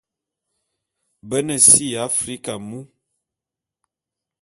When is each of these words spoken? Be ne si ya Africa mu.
Be 1.27 1.37
ne 1.47 1.55
si 1.67 1.85
ya 1.93 2.01
Africa 2.09 2.53
mu. 2.67 2.79